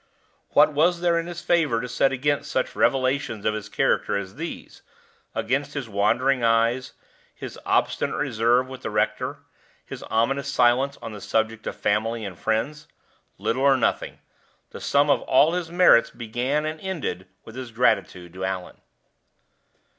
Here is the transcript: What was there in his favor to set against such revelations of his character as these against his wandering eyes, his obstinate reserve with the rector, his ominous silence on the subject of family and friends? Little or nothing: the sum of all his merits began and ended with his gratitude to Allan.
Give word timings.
What 0.49 0.73
was 0.73 1.01
there 1.01 1.19
in 1.19 1.27
his 1.27 1.43
favor 1.43 1.79
to 1.79 1.87
set 1.87 2.11
against 2.11 2.49
such 2.49 2.75
revelations 2.75 3.45
of 3.45 3.53
his 3.53 3.69
character 3.69 4.17
as 4.17 4.33
these 4.35 4.81
against 5.35 5.75
his 5.75 5.87
wandering 5.87 6.43
eyes, 6.43 6.93
his 7.35 7.59
obstinate 7.67 8.15
reserve 8.15 8.67
with 8.67 8.81
the 8.81 8.89
rector, 8.89 9.41
his 9.85 10.01
ominous 10.09 10.51
silence 10.51 10.97
on 11.03 11.13
the 11.13 11.21
subject 11.21 11.67
of 11.67 11.75
family 11.75 12.25
and 12.25 12.39
friends? 12.39 12.87
Little 13.37 13.61
or 13.61 13.77
nothing: 13.77 14.17
the 14.71 14.81
sum 14.81 15.07
of 15.11 15.21
all 15.21 15.53
his 15.53 15.69
merits 15.69 16.09
began 16.09 16.65
and 16.65 16.81
ended 16.81 17.27
with 17.45 17.55
his 17.55 17.69
gratitude 17.69 18.33
to 18.33 18.43
Allan. 18.43 18.81